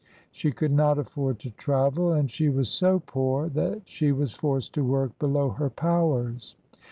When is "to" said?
1.41-1.51, 4.73-4.83